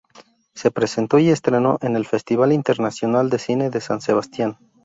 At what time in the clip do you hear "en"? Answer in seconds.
1.83-1.95